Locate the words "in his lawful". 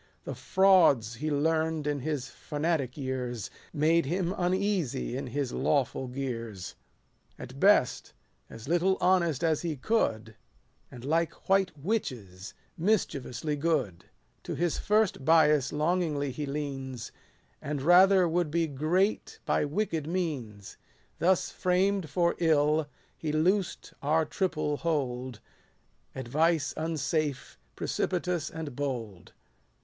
5.15-6.07